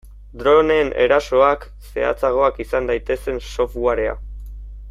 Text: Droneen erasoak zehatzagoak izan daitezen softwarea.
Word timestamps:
Droneen 0.43 0.89
erasoak 1.03 1.67
zehatzagoak 1.89 2.59
izan 2.65 2.91
daitezen 2.93 3.41
softwarea. 3.51 4.21